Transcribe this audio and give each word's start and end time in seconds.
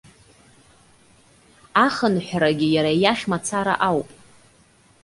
Ахынҳәрагьы 1.85 2.67
иара 2.75 2.93
иахь 3.03 3.23
мацара 3.31 3.75
ауп. 3.89 4.09